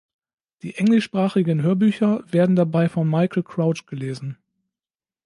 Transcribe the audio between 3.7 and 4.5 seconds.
gelesen.